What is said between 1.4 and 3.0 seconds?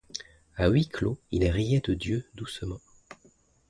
riait de Dieu doucement.